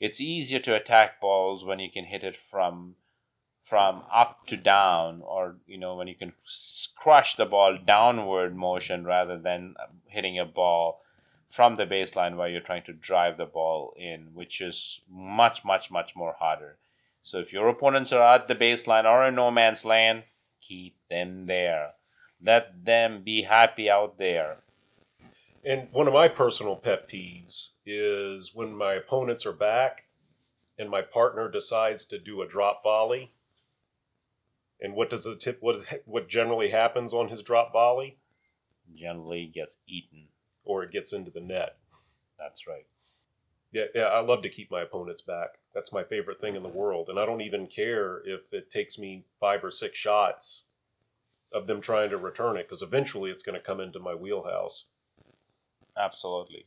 It's 0.00 0.20
easier 0.20 0.60
to 0.60 0.76
attack 0.76 1.20
balls 1.20 1.64
when 1.64 1.78
you 1.78 1.90
can 1.90 2.04
hit 2.04 2.22
it 2.22 2.36
from 2.36 2.96
from 3.62 4.02
up 4.10 4.46
to 4.46 4.56
down 4.56 5.20
or 5.22 5.56
you 5.66 5.76
know 5.76 5.94
when 5.94 6.08
you 6.08 6.14
can 6.14 6.32
crush 6.96 7.34
the 7.34 7.44
ball 7.44 7.76
downward 7.76 8.56
motion 8.56 9.04
rather 9.04 9.38
than 9.38 9.74
um, 9.78 10.00
hitting 10.06 10.38
a 10.38 10.44
ball 10.46 11.02
from 11.48 11.76
the 11.76 11.86
baseline 11.86 12.36
where 12.36 12.48
you're 12.48 12.60
trying 12.60 12.84
to 12.84 12.92
drive 12.92 13.36
the 13.36 13.46
ball 13.46 13.94
in, 13.96 14.28
which 14.34 14.60
is 14.60 15.00
much, 15.10 15.64
much, 15.64 15.90
much 15.90 16.14
more 16.14 16.36
harder. 16.38 16.76
So 17.22 17.38
if 17.38 17.52
your 17.52 17.68
opponents 17.68 18.12
are 18.12 18.34
at 18.34 18.48
the 18.48 18.54
baseline 18.54 19.04
or 19.04 19.26
in 19.26 19.34
no 19.34 19.50
man's 19.50 19.84
land, 19.84 20.24
keep 20.60 20.96
them 21.08 21.46
there. 21.46 21.92
Let 22.40 22.84
them 22.84 23.22
be 23.24 23.42
happy 23.42 23.90
out 23.90 24.18
there. 24.18 24.58
And 25.68 25.88
one 25.92 26.08
of 26.08 26.14
my 26.14 26.28
personal 26.28 26.76
pet 26.76 27.10
peeves 27.10 27.72
is 27.84 28.54
when 28.54 28.74
my 28.74 28.94
opponents 28.94 29.44
are 29.44 29.52
back 29.52 30.04
and 30.78 30.88
my 30.88 31.02
partner 31.02 31.50
decides 31.50 32.06
to 32.06 32.18
do 32.18 32.40
a 32.40 32.48
drop 32.48 32.82
volley. 32.82 33.34
And 34.80 34.94
what 34.94 35.10
does 35.10 35.24
the 35.24 35.36
tip 35.36 35.58
what 35.60 35.84
what 36.06 36.26
generally 36.26 36.70
happens 36.70 37.12
on 37.12 37.28
his 37.28 37.42
drop 37.42 37.74
volley? 37.74 38.16
Generally 38.94 39.52
gets 39.54 39.76
eaten 39.86 40.28
or 40.64 40.84
it 40.84 40.90
gets 40.90 41.12
into 41.12 41.30
the 41.30 41.42
net. 41.42 41.76
That's 42.38 42.66
right. 42.66 42.86
Yeah, 43.70 43.84
yeah, 43.94 44.04
I 44.04 44.20
love 44.20 44.40
to 44.44 44.48
keep 44.48 44.70
my 44.70 44.80
opponents 44.80 45.20
back. 45.20 45.58
That's 45.74 45.92
my 45.92 46.02
favorite 46.02 46.40
thing 46.40 46.56
in 46.56 46.62
the 46.62 46.70
world. 46.70 47.10
And 47.10 47.20
I 47.20 47.26
don't 47.26 47.42
even 47.42 47.66
care 47.66 48.22
if 48.24 48.54
it 48.54 48.70
takes 48.70 48.98
me 48.98 49.26
five 49.38 49.62
or 49.62 49.70
six 49.70 49.98
shots 49.98 50.64
of 51.52 51.66
them 51.66 51.82
trying 51.82 52.08
to 52.08 52.16
return 52.16 52.56
it 52.56 52.66
because 52.66 52.80
eventually 52.80 53.30
it's 53.30 53.42
going 53.42 53.60
to 53.60 53.66
come 53.66 53.80
into 53.80 53.98
my 53.98 54.14
wheelhouse. 54.14 54.86
Absolutely. 55.98 56.66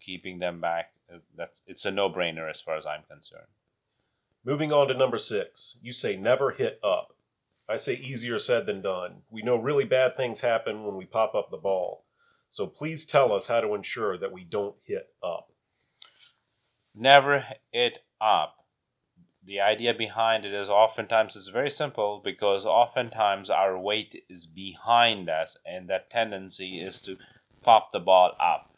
Keeping 0.00 0.38
them 0.38 0.60
back, 0.60 0.92
uh, 1.12 1.18
that's, 1.36 1.60
it's 1.66 1.84
a 1.84 1.90
no 1.90 2.10
brainer 2.10 2.50
as 2.50 2.60
far 2.60 2.76
as 2.76 2.86
I'm 2.86 3.02
concerned. 3.08 3.46
Moving 4.44 4.72
on 4.72 4.88
to 4.88 4.94
number 4.94 5.18
six, 5.18 5.78
you 5.82 5.92
say 5.92 6.16
never 6.16 6.50
hit 6.52 6.80
up. 6.82 7.14
I 7.68 7.76
say 7.76 7.94
easier 7.94 8.38
said 8.38 8.66
than 8.66 8.82
done. 8.82 9.22
We 9.30 9.42
know 9.42 9.56
really 9.56 9.84
bad 9.84 10.16
things 10.16 10.40
happen 10.40 10.84
when 10.84 10.96
we 10.96 11.04
pop 11.06 11.34
up 11.34 11.50
the 11.50 11.56
ball. 11.56 12.04
So 12.50 12.66
please 12.66 13.06
tell 13.06 13.32
us 13.32 13.46
how 13.46 13.60
to 13.60 13.74
ensure 13.74 14.18
that 14.18 14.32
we 14.32 14.44
don't 14.44 14.74
hit 14.82 15.10
up. 15.22 15.50
never 16.94 17.46
hit 17.72 18.00
up. 18.20 18.56
The 19.44 19.60
idea 19.60 19.94
behind 19.94 20.44
it 20.44 20.52
is 20.52 20.68
oftentimes 20.68 21.34
it's 21.34 21.48
very 21.48 21.70
simple 21.70 22.20
because 22.22 22.64
oftentimes 22.64 23.50
our 23.50 23.78
weight 23.78 24.24
is 24.28 24.46
behind 24.46 25.28
us 25.28 25.56
and 25.66 25.88
that 25.88 26.10
tendency 26.10 26.80
is 26.80 27.00
to 27.02 27.16
pop 27.62 27.92
the 27.92 28.00
ball 28.00 28.32
up. 28.40 28.70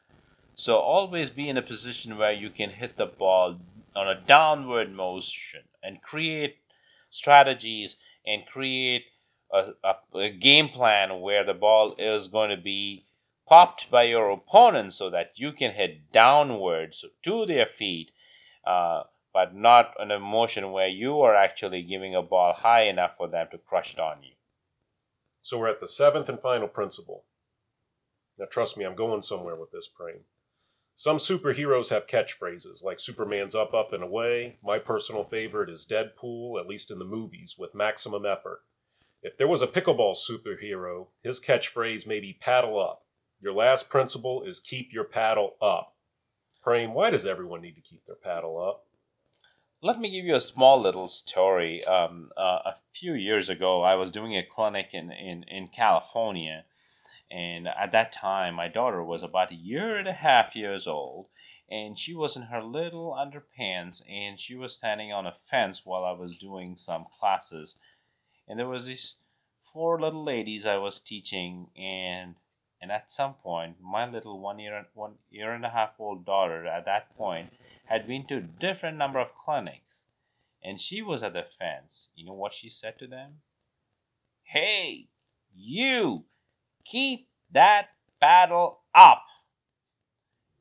So 0.55 0.79
always 0.79 1.31
be 1.31 1.49
in 1.49 1.57
a 1.57 1.63
position 1.63 2.17
where 2.17 2.33
you 2.33 2.51
can 2.51 2.71
hit 2.71 2.97
the 2.97 3.07
ball 3.07 3.59
on 3.97 4.09
a 4.09 4.21
downward 4.21 4.93
motion 4.93 5.63
and 5.83 6.03
create 6.03 6.59
strategies 7.11 7.97
and 8.27 8.47
create 8.47 9.07
a, 9.53 9.73
a, 9.83 10.19
a, 10.19 10.31
game 10.31 10.69
plan 10.69 11.21
where 11.21 11.45
the 11.45 11.55
ball 11.55 11.95
is 11.99 12.29
going 12.29 12.51
to 12.51 12.57
be 12.57 13.05
popped 13.47 13.91
by 13.91 14.05
your 14.05 14.31
opponent 14.31 14.93
so 14.93 15.11
that 15.11 15.33
you 15.37 15.53
can 15.53 15.73
hit 15.73 16.11
downwards 16.11 17.05
to 17.23 17.47
their 17.47 17.67
feet, 17.67 18.11
uh, 18.67 19.03
but 19.33 19.55
not 19.55 19.95
in 20.01 20.11
a 20.11 20.19
motion 20.19 20.73
where 20.73 20.89
you 20.89 21.21
are 21.21 21.35
actually 21.35 21.83
giving 21.83 22.15
a 22.15 22.23
ball 22.23 22.55
high 22.55 22.83
enough 22.83 23.17
for 23.17 23.29
them 23.29 23.47
to 23.51 23.59
crush 23.59 23.93
it 23.93 24.01
on 24.01 24.23
you. 24.23 24.33
So 25.43 25.59
we're 25.59 25.69
at 25.69 25.81
the 25.81 25.89
seventh 25.89 26.29
and 26.29 26.41
final 26.41 26.69
principle. 26.69 27.25
Now, 28.39 28.47
trust 28.51 28.77
me, 28.77 28.85
I'm 28.85 28.97
going 28.97 29.23
somewhere 29.23 29.57
with 29.57 29.71
this, 29.71 29.89
Prem. 29.89 30.21
Some 30.97 31.19
superheroes 31.19 31.91
have 31.91 32.07
catchphrases 32.07 32.85
like 32.85 33.01
Superman's 33.01 33.55
up, 33.55 33.75
up, 33.75 33.93
and 33.93 34.03
away. 34.03 34.59
My 34.63 34.79
personal 34.79 35.25
favorite 35.25 35.69
is 35.69 35.87
Deadpool, 35.87 36.61
at 36.61 36.69
least 36.69 36.91
in 36.91 36.99
the 36.99 37.05
movies, 37.05 37.57
with 37.59 37.75
maximum 37.75 38.25
effort. 38.25 38.61
If 39.21 39.37
there 39.37 39.49
was 39.49 39.63
a 39.63 39.67
pickleball 39.67 40.17
superhero, 40.17 41.09
his 41.23 41.41
catchphrase 41.41 42.07
may 42.07 42.21
be 42.21 42.39
paddle 42.41 42.79
up. 42.79 43.07
Your 43.41 43.55
last 43.55 43.89
principle 43.89 44.43
is 44.43 44.61
keep 44.61 44.93
your 44.93 45.05
paddle 45.05 45.57
up. 45.61 45.95
Prem, 46.63 46.95
why 46.95 47.11
does 47.11 47.27
everyone 47.27 47.61
need 47.61 47.75
to 47.75 47.81
keep 47.81 48.07
their 48.07 48.17
paddle 48.17 48.63
up? 48.63 48.85
Let 49.83 49.99
me 49.99 50.11
give 50.11 50.25
you 50.25 50.35
a 50.35 50.41
small 50.41 50.81
little 50.81 51.09
story. 51.09 51.85
Um, 51.85 52.31
uh, 52.37 52.61
a 52.65 52.75
few 52.93 53.15
years 53.15 53.49
ago, 53.49 53.83
I 53.83 53.97
was 53.97 54.11
doing 54.11 54.37
a 54.37 54.43
clinic 54.43 54.91
in, 54.93 55.11
in, 55.11 55.45
in 55.45 55.69
California 55.69 56.65
and 57.31 57.69
at 57.69 57.93
that 57.93 58.13
time, 58.13 58.55
my 58.55 58.69
daughter 58.69 59.03
was 59.03 59.23
about 59.23 59.51
a 59.51 59.57
year 59.57 59.97
and 59.97 60.07
a 60.07 60.13
half 60.13 60.55
years 60.55 60.87
old, 60.87 61.27
and 61.71 61.99
she 61.99 62.15
was 62.15 62.37
in 62.37 62.43
her 62.43 62.63
little 62.63 63.13
underpants, 63.13 64.03
and 64.09 64.39
she 64.39 64.55
was 64.55 64.75
standing 64.75 65.13
on 65.13 65.27
a 65.27 65.35
fence 65.35 65.83
while 65.85 66.05
I 66.05 66.13
was 66.13 66.37
doing 66.37 66.77
some 66.77 67.07
classes. 67.19 67.77
And 68.47 68.59
there 68.59 68.69
was 68.69 68.87
these 68.87 69.17
four 69.61 70.01
little 70.01 70.23
ladies 70.23 70.67
I 70.67 70.77
was 70.77 71.01
teaching, 71.01 71.69
and 71.77 72.37
and 72.81 72.93
at 72.93 73.11
some 73.11 73.35
point, 73.35 73.77
my 73.81 74.09
little 74.09 74.39
one 74.39 74.59
year 74.59 74.87
one 74.93 75.15
year 75.31 75.53
and 75.53 75.65
a 75.65 75.71
half 75.71 75.95
old 75.99 76.27
daughter 76.27 76.67
at 76.67 76.85
that 76.85 77.17
point 77.17 77.51
had 77.87 78.07
been 78.07 78.27
to 78.27 78.37
a 78.37 78.41
different 78.41 78.99
number 78.99 79.19
of 79.19 79.35
clinics, 79.35 80.03
and 80.63 80.81
she 80.81 81.03
was 81.03 81.23
at 81.23 81.33
the 81.33 81.43
fence. 81.45 82.09
You 82.15 82.27
know 82.27 82.35
what 82.35 82.55
she 82.55 82.69
said 82.69 82.99
to 82.99 83.07
them? 83.07 83.41
Hey, 84.43 85.09
you! 85.55 86.27
Keep 86.85 87.29
that 87.51 87.89
paddle 88.21 88.81
up. 88.95 89.25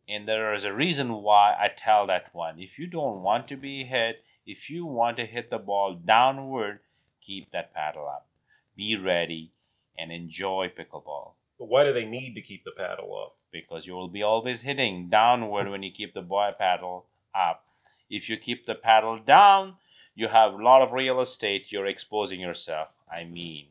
And 0.07 0.27
there 0.27 0.53
is 0.53 0.63
a 0.63 0.73
reason 0.73 1.13
why 1.13 1.53
I 1.53 1.69
tell 1.75 2.07
that 2.07 2.33
one. 2.33 2.59
If 2.59 2.77
you 2.77 2.87
don't 2.87 3.21
want 3.21 3.47
to 3.49 3.57
be 3.57 3.83
hit, 3.83 4.23
if 4.45 4.69
you 4.69 4.85
want 4.85 5.17
to 5.17 5.25
hit 5.25 5.49
the 5.49 5.57
ball 5.57 5.95
downward, 5.95 6.79
keep 7.21 7.51
that 7.51 7.73
paddle 7.73 8.07
up. 8.07 8.27
Be 8.75 8.95
ready 8.95 9.51
and 9.97 10.11
enjoy 10.11 10.71
pickleball. 10.77 11.33
But 11.57 11.69
why 11.69 11.83
do 11.83 11.93
they 11.93 12.05
need 12.05 12.35
to 12.35 12.41
keep 12.41 12.63
the 12.63 12.71
paddle 12.71 13.15
up? 13.17 13.35
Because 13.51 13.85
you 13.85 13.93
will 13.93 14.07
be 14.07 14.23
always 14.23 14.61
hitting 14.61 15.09
downward 15.09 15.69
when 15.69 15.83
you 15.83 15.91
keep 15.91 16.13
the 16.13 16.21
boy 16.21 16.51
paddle 16.57 17.05
up. 17.33 17.65
If 18.09 18.29
you 18.29 18.37
keep 18.37 18.65
the 18.65 18.75
paddle 18.75 19.19
down, 19.19 19.75
you 20.15 20.27
have 20.27 20.53
a 20.53 20.63
lot 20.63 20.81
of 20.81 20.91
real 20.91 21.21
estate. 21.21 21.65
You're 21.69 21.85
exposing 21.85 22.39
yourself. 22.39 22.89
I 23.11 23.23
mean, 23.23 23.67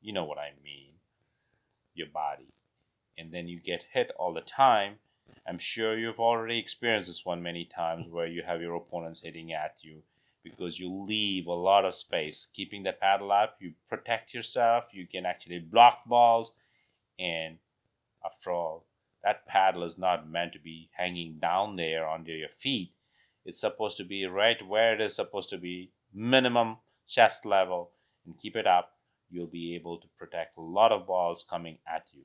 you 0.00 0.12
know 0.12 0.24
what 0.24 0.38
I 0.38 0.52
mean 0.64 0.89
your 2.00 2.08
body 2.08 2.52
and 3.16 3.32
then 3.32 3.46
you 3.46 3.60
get 3.60 3.84
hit 3.92 4.10
all 4.18 4.32
the 4.32 4.40
time. 4.40 4.94
I'm 5.46 5.58
sure 5.58 5.96
you've 5.96 6.18
already 6.18 6.58
experienced 6.58 7.08
this 7.08 7.24
one 7.24 7.42
many 7.42 7.64
times 7.64 8.06
where 8.10 8.26
you 8.26 8.42
have 8.42 8.60
your 8.60 8.74
opponents 8.74 9.20
hitting 9.20 9.52
at 9.52 9.76
you 9.82 10.02
because 10.42 10.80
you 10.80 11.04
leave 11.06 11.46
a 11.46 11.52
lot 11.52 11.84
of 11.84 11.94
space. 11.94 12.48
Keeping 12.54 12.82
the 12.82 12.92
paddle 12.92 13.30
up 13.30 13.56
you 13.60 13.74
protect 13.88 14.32
yourself 14.32 14.86
you 14.92 15.06
can 15.06 15.26
actually 15.26 15.58
block 15.58 16.00
balls 16.06 16.52
and 17.18 17.58
after 18.24 18.50
all 18.50 18.86
that 19.22 19.46
paddle 19.46 19.84
is 19.84 19.98
not 19.98 20.30
meant 20.30 20.54
to 20.54 20.58
be 20.58 20.88
hanging 20.96 21.38
down 21.38 21.76
there 21.76 22.08
under 22.08 22.32
your 22.32 22.48
feet. 22.48 22.92
It's 23.44 23.60
supposed 23.60 23.98
to 23.98 24.04
be 24.04 24.24
right 24.24 24.66
where 24.66 24.94
it 24.94 25.00
is 25.00 25.14
supposed 25.14 25.50
to 25.50 25.58
be 25.58 25.90
minimum 26.12 26.78
chest 27.06 27.44
level 27.44 27.90
and 28.24 28.38
keep 28.38 28.56
it 28.56 28.66
up 28.66 28.94
you'll 29.30 29.46
be 29.46 29.74
able 29.74 29.98
to 29.98 30.08
protect 30.18 30.56
a 30.58 30.62
lot 30.62 30.92
of 30.92 31.06
balls 31.06 31.44
coming 31.48 31.78
at 31.86 32.06
you. 32.12 32.22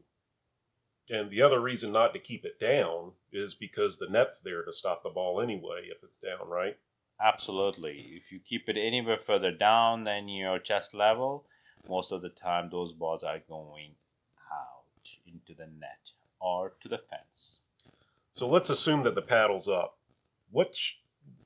And 1.09 1.29
the 1.29 1.41
other 1.41 1.59
reason 1.59 1.91
not 1.91 2.13
to 2.13 2.19
keep 2.19 2.45
it 2.45 2.59
down 2.59 3.11
is 3.31 3.53
because 3.53 3.97
the 3.97 4.09
net's 4.09 4.39
there 4.41 4.63
to 4.63 4.73
stop 4.73 5.03
the 5.03 5.09
ball 5.09 5.39
anyway 5.39 5.87
if 5.89 6.03
it's 6.03 6.17
down, 6.17 6.49
right? 6.49 6.77
Absolutely. 7.21 8.13
If 8.17 8.31
you 8.31 8.39
keep 8.39 8.67
it 8.67 8.77
anywhere 8.77 9.19
further 9.23 9.51
down 9.51 10.03
than 10.03 10.27
your 10.27 10.59
chest 10.59 10.93
level, 10.93 11.45
most 11.87 12.11
of 12.11 12.21
the 12.21 12.29
time 12.29 12.69
those 12.69 12.91
balls 12.91 13.23
are 13.23 13.39
going 13.47 13.91
out 14.51 15.09
into 15.25 15.53
the 15.53 15.67
net 15.67 15.99
or 16.39 16.73
to 16.81 16.89
the 16.89 16.97
fence. 16.97 17.57
So 18.31 18.49
let's 18.49 18.69
assume 18.69 19.03
that 19.03 19.15
the 19.15 19.21
paddle's 19.21 19.67
up. 19.67 19.97
What's 20.51 20.97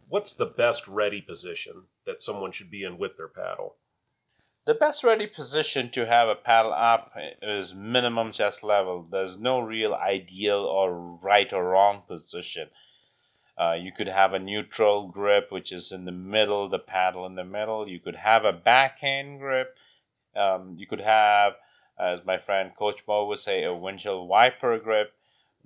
what's 0.07 0.33
the 0.33 0.45
best 0.45 0.87
ready 0.87 1.21
position 1.21 1.83
that 2.05 2.21
someone 2.21 2.51
should 2.51 2.71
be 2.71 2.83
in 2.83 2.97
with 2.97 3.17
their 3.17 3.27
paddle? 3.27 3.75
The 4.65 4.75
best 4.75 5.03
ready 5.03 5.25
position 5.25 5.89
to 5.91 6.05
have 6.05 6.27
a 6.27 6.35
paddle 6.35 6.73
up 6.73 7.13
is 7.41 7.73
minimum 7.73 8.31
chest 8.31 8.63
level. 8.63 9.07
There's 9.09 9.37
no 9.37 9.59
real 9.59 9.93
ideal 9.93 10.59
or 10.59 10.93
right 10.93 11.51
or 11.51 11.69
wrong 11.69 12.03
position. 12.07 12.69
Uh, 13.57 13.73
you 13.73 13.91
could 13.91 14.07
have 14.07 14.33
a 14.33 14.39
neutral 14.39 15.07
grip, 15.07 15.47
which 15.49 15.71
is 15.71 15.91
in 15.91 16.05
the 16.05 16.11
middle, 16.11 16.69
the 16.69 16.77
paddle 16.77 17.25
in 17.25 17.35
the 17.35 17.43
middle. 17.43 17.87
You 17.87 17.99
could 17.99 18.17
have 18.17 18.45
a 18.45 18.53
backhand 18.53 19.39
grip. 19.39 19.75
Um, 20.35 20.75
you 20.77 20.85
could 20.85 21.01
have, 21.01 21.53
as 21.97 22.19
my 22.25 22.37
friend 22.37 22.71
Coach 22.77 23.01
Mo 23.07 23.25
would 23.25 23.39
say, 23.39 23.63
a 23.63 23.73
windshield 23.73 24.27
wiper 24.27 24.77
grip. 24.77 25.13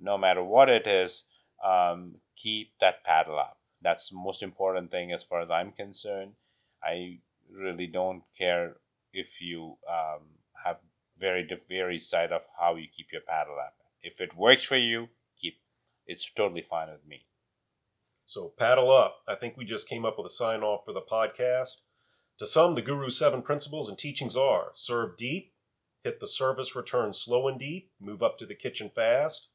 No 0.00 0.16
matter 0.16 0.42
what 0.42 0.68
it 0.68 0.86
is, 0.86 1.24
um, 1.64 2.16
keep 2.36 2.70
that 2.80 3.04
paddle 3.04 3.38
up. 3.38 3.58
That's 3.82 4.08
the 4.08 4.16
most 4.16 4.42
important 4.42 4.90
thing 4.90 5.12
as 5.12 5.22
far 5.22 5.42
as 5.42 5.50
I'm 5.50 5.72
concerned. 5.72 6.32
I 6.82 7.18
really 7.52 7.86
don't 7.86 8.22
care 8.36 8.76
if 9.14 9.40
you 9.40 9.78
um, 9.88 10.22
have 10.64 10.78
very 11.18 11.48
very 11.68 11.98
side 11.98 12.32
of 12.32 12.42
how 12.58 12.74
you 12.74 12.86
keep 12.94 13.12
your 13.12 13.22
paddle 13.22 13.56
up. 13.58 13.76
If 14.02 14.20
it 14.20 14.36
works 14.36 14.64
for 14.64 14.76
you, 14.76 15.08
keep. 15.40 15.60
It's 16.06 16.28
totally 16.36 16.62
fine 16.62 16.90
with 16.90 17.06
me. 17.06 17.24
So 18.26 18.52
paddle 18.58 18.90
up. 18.90 19.18
I 19.28 19.34
think 19.34 19.56
we 19.56 19.64
just 19.64 19.88
came 19.88 20.04
up 20.04 20.18
with 20.18 20.26
a 20.26 20.30
sign 20.30 20.62
off 20.62 20.84
for 20.84 20.92
the 20.92 21.00
podcast. 21.00 21.76
To 22.38 22.46
some, 22.46 22.74
the 22.74 22.82
Guru's 22.82 23.16
seven 23.16 23.42
principles 23.42 23.88
and 23.88 23.96
teachings 23.96 24.36
are 24.36 24.70
serve 24.74 25.16
deep, 25.16 25.52
hit 26.02 26.20
the 26.20 26.26
service 26.26 26.74
return 26.74 27.12
slow 27.12 27.46
and 27.48 27.58
deep, 27.58 27.92
move 28.00 28.22
up 28.22 28.38
to 28.38 28.46
the 28.46 28.54
kitchen 28.54 28.90
fast. 28.94 29.48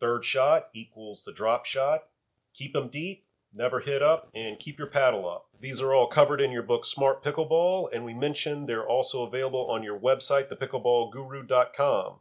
Third 0.00 0.24
shot 0.24 0.66
equals 0.74 1.24
the 1.24 1.32
drop 1.32 1.64
shot. 1.64 2.04
Keep 2.52 2.74
them 2.74 2.88
deep, 2.88 3.24
never 3.52 3.80
hit 3.80 4.02
up, 4.02 4.30
and 4.34 4.58
keep 4.58 4.78
your 4.78 4.88
paddle 4.88 5.28
up. 5.28 5.46
These 5.60 5.80
are 5.80 5.92
all 5.92 6.06
covered 6.06 6.40
in 6.40 6.52
your 6.52 6.62
book 6.62 6.84
Smart 6.84 7.22
Pickleball, 7.22 7.88
and 7.92 8.04
we 8.04 8.14
mentioned 8.14 8.68
they're 8.68 8.86
also 8.86 9.26
available 9.26 9.66
on 9.70 9.82
your 9.82 9.98
website, 9.98 10.48
thepickleballguru.com. 10.50 12.20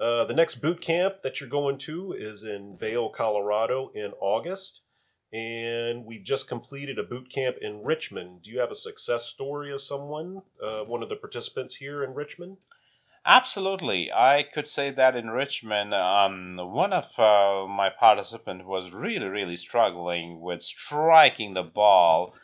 Uh, 0.00 0.24
the 0.24 0.34
next 0.34 0.56
boot 0.56 0.80
camp 0.80 1.22
that 1.22 1.40
you're 1.40 1.48
going 1.48 1.78
to 1.78 2.12
is 2.12 2.44
in 2.44 2.76
Vail, 2.78 3.08
Colorado 3.08 3.90
in 3.94 4.12
August. 4.20 4.82
And 5.32 6.06
we've 6.06 6.24
just 6.24 6.48
completed 6.48 6.98
a 6.98 7.02
boot 7.02 7.28
camp 7.30 7.56
in 7.60 7.82
Richmond. 7.82 8.42
Do 8.42 8.50
you 8.50 8.60
have 8.60 8.70
a 8.70 8.76
success 8.76 9.24
story 9.24 9.70
of 9.70 9.80
someone, 9.80 10.42
uh, 10.62 10.84
one 10.84 11.02
of 11.02 11.10
the 11.10 11.16
participants 11.16 11.76
here 11.76 12.02
in 12.02 12.14
Richmond? 12.14 12.58
Absolutely. 13.28 14.10
I 14.10 14.42
could 14.42 14.66
say 14.66 14.90
that 14.90 15.14
in 15.14 15.28
Richmond, 15.28 15.92
um, 15.92 16.56
one 16.56 16.94
of 16.94 17.18
uh, 17.18 17.66
my 17.68 17.90
participants 17.90 18.64
was 18.64 18.90
really, 18.90 19.26
really 19.26 19.56
struggling 19.56 20.40
with 20.40 20.62
striking 20.62 21.52
the 21.52 21.62
ball 21.62 22.34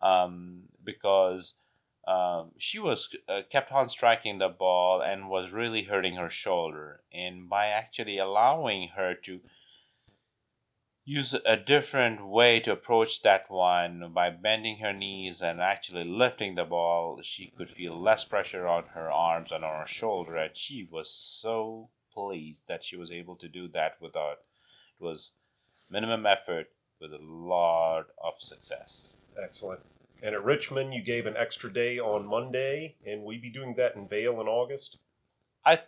um, 0.00 0.62
because 0.82 1.56
um, 2.08 2.52
she 2.56 2.78
was 2.78 3.14
uh, 3.28 3.42
kept 3.52 3.70
on 3.70 3.90
striking 3.90 4.38
the 4.38 4.48
ball 4.48 5.02
and 5.02 5.28
was 5.28 5.52
really 5.52 5.84
hurting 5.84 6.16
her 6.16 6.30
shoulder. 6.30 7.02
And 7.12 7.48
by 7.50 7.66
actually 7.66 8.16
allowing 8.16 8.88
her 8.96 9.12
to 9.24 9.40
use 11.10 11.34
a 11.44 11.56
different 11.56 12.26
way 12.26 12.60
to 12.60 12.72
approach 12.72 13.22
that 13.22 13.50
one 13.50 14.10
by 14.14 14.30
bending 14.30 14.78
her 14.78 14.92
knees 14.92 15.40
and 15.40 15.60
actually 15.60 16.04
lifting 16.04 16.54
the 16.54 16.64
ball 16.64 17.20
she 17.22 17.52
could 17.56 17.68
feel 17.68 18.00
less 18.00 18.24
pressure 18.24 18.66
on 18.66 18.84
her 18.94 19.10
arms 19.10 19.50
and 19.50 19.64
on 19.64 19.80
her 19.80 19.86
shoulder 19.86 20.36
and 20.36 20.56
she 20.56 20.86
was 20.90 21.12
so 21.12 21.88
pleased 22.12 22.62
that 22.68 22.84
she 22.84 22.96
was 22.96 23.10
able 23.10 23.36
to 23.36 23.48
do 23.48 23.66
that 23.68 23.96
without 24.00 24.38
it 25.00 25.04
was 25.04 25.32
minimum 25.90 26.26
effort 26.26 26.68
with 27.00 27.12
a 27.12 27.18
lot 27.18 28.06
of 28.22 28.34
success. 28.38 29.14
Excellent. 29.42 29.80
And 30.22 30.34
at 30.34 30.44
Richmond, 30.44 30.92
you 30.92 31.02
gave 31.02 31.26
an 31.26 31.36
extra 31.36 31.72
day 31.72 31.98
on 31.98 32.26
Monday, 32.26 32.96
and 33.06 33.24
we 33.24 33.38
be 33.38 33.50
doing 33.50 33.74
that 33.76 33.96
in 33.96 34.06
Vail 34.06 34.40
in 34.40 34.46
August. 34.46 34.98
I 35.64 35.80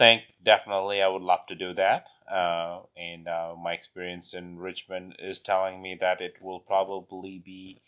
think 0.00 0.22
definitely 0.42 1.02
I 1.02 1.08
would 1.08 1.20
love 1.20 1.44
to 1.48 1.54
do 1.54 1.74
that. 1.74 2.06
Uh, 2.26 2.80
and 2.96 3.28
uh, 3.28 3.54
my 3.62 3.74
experience 3.74 4.32
in 4.32 4.58
Richmond 4.58 5.16
is 5.18 5.40
telling 5.40 5.82
me 5.82 5.94
that 6.00 6.22
it 6.22 6.36
will 6.40 6.58
probably 6.58 7.42
be 7.44 7.82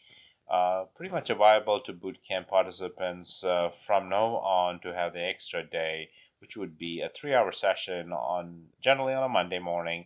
uh, 0.50 0.84
pretty 0.94 1.10
much 1.10 1.30
available 1.30 1.80
to 1.80 1.94
bootcamp 1.94 2.48
participants 2.48 3.42
uh, 3.42 3.70
from 3.86 4.10
now 4.10 4.36
on 4.36 4.78
to 4.80 4.92
have 4.92 5.14
the 5.14 5.24
extra 5.24 5.62
day, 5.62 6.10
which 6.38 6.54
would 6.54 6.76
be 6.76 7.00
a 7.00 7.08
three-hour 7.08 7.50
session 7.50 8.12
on 8.12 8.66
generally 8.82 9.14
on 9.14 9.24
a 9.24 9.28
Monday 9.28 9.58
morning, 9.58 10.04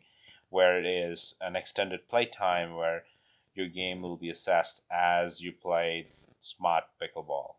where 0.48 0.78
it 0.78 0.86
is 0.86 1.34
an 1.40 1.56
extended 1.56 2.08
playtime 2.08 2.76
where 2.76 3.02
your 3.56 3.66
game 3.66 4.00
will 4.00 4.16
be 4.16 4.30
assessed 4.30 4.80
as 4.92 5.40
you 5.40 5.50
play 5.50 6.06
smart 6.40 6.84
pickleball. 7.02 7.54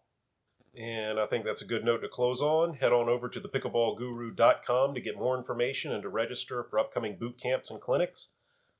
And 0.75 1.19
I 1.19 1.25
think 1.25 1.45
that's 1.45 1.61
a 1.61 1.67
good 1.67 1.83
note 1.83 2.01
to 2.01 2.07
close 2.07 2.41
on. 2.41 2.75
Head 2.75 2.93
on 2.93 3.09
over 3.09 3.29
to 3.29 3.39
thepickleballguru.com 3.39 4.93
to 4.93 5.01
get 5.01 5.17
more 5.17 5.37
information 5.37 5.91
and 5.91 6.03
to 6.03 6.09
register 6.09 6.63
for 6.63 6.79
upcoming 6.79 7.17
boot 7.17 7.39
camps 7.41 7.71
and 7.71 7.81
clinics. 7.81 8.29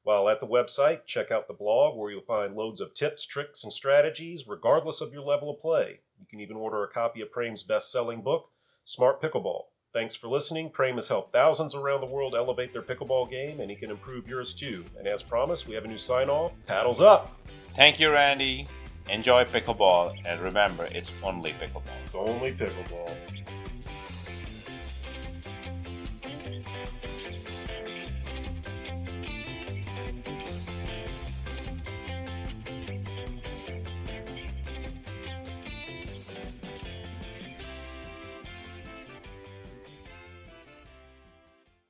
While 0.03 0.29
at 0.29 0.39
the 0.39 0.47
website, 0.47 1.05
check 1.05 1.31
out 1.31 1.47
the 1.47 1.53
blog 1.53 1.97
where 1.97 2.09
you'll 2.09 2.21
find 2.21 2.55
loads 2.55 2.79
of 2.79 2.93
tips, 2.93 3.25
tricks, 3.25 3.63
and 3.63 3.73
strategies 3.73 4.47
regardless 4.47 5.01
of 5.01 5.11
your 5.11 5.23
level 5.23 5.49
of 5.49 5.59
play. 5.59 5.99
You 6.19 6.25
can 6.29 6.39
even 6.39 6.55
order 6.55 6.83
a 6.83 6.87
copy 6.87 7.21
of 7.21 7.31
Prem's 7.31 7.63
best 7.63 7.91
selling 7.91 8.21
book, 8.21 8.49
Smart 8.85 9.21
Pickleball. 9.21 9.63
Thanks 9.93 10.15
for 10.15 10.27
listening. 10.27 10.69
Prame 10.69 10.95
has 10.95 11.07
helped 11.07 11.33
thousands 11.33 11.73
around 11.73 12.01
the 12.01 12.07
world 12.07 12.35
elevate 12.35 12.71
their 12.71 12.81
pickleball 12.81 13.29
game, 13.29 13.59
and 13.59 13.69
he 13.69 13.75
can 13.75 13.89
improve 13.89 14.27
yours 14.27 14.53
too. 14.53 14.85
And 14.97 15.07
as 15.07 15.23
promised, 15.23 15.67
we 15.67 15.73
have 15.73 15.85
a 15.85 15.87
new 15.87 15.97
sign 15.97 16.29
off. 16.29 16.51
Paddles 16.67 17.01
up! 17.01 17.35
Thank 17.75 17.99
you, 17.99 18.11
Randy. 18.11 18.67
Enjoy 19.09 19.45
pickleball, 19.45 20.17
and 20.25 20.41
remember, 20.41 20.87
it's 20.91 21.13
only 21.23 21.51
pickleball. 21.51 21.95
It's 22.05 22.15
only 22.15 22.51
pickleball. 22.51 23.09